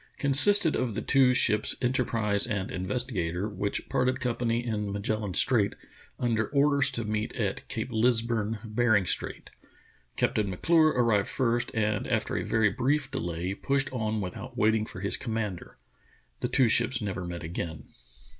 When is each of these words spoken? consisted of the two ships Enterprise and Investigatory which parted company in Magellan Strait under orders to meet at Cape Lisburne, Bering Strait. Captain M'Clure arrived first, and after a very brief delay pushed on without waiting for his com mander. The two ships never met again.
consisted 0.17 0.75
of 0.75 0.95
the 0.95 1.01
two 1.03 1.31
ships 1.31 1.75
Enterprise 1.79 2.47
and 2.47 2.71
Investigatory 2.71 3.49
which 3.51 3.87
parted 3.87 4.19
company 4.19 4.65
in 4.65 4.91
Magellan 4.91 5.35
Strait 5.35 5.75
under 6.19 6.47
orders 6.47 6.89
to 6.89 7.03
meet 7.03 7.35
at 7.35 7.67
Cape 7.67 7.89
Lisburne, 7.91 8.57
Bering 8.65 9.05
Strait. 9.05 9.51
Captain 10.17 10.49
M'Clure 10.49 10.87
arrived 10.97 11.27
first, 11.27 11.69
and 11.75 12.07
after 12.07 12.35
a 12.35 12.41
very 12.43 12.71
brief 12.71 13.11
delay 13.11 13.53
pushed 13.53 13.93
on 13.93 14.21
without 14.21 14.57
waiting 14.57 14.87
for 14.87 15.01
his 15.01 15.17
com 15.17 15.35
mander. 15.35 15.77
The 16.39 16.47
two 16.47 16.67
ships 16.67 16.99
never 16.99 17.23
met 17.23 17.43
again. 17.43 17.83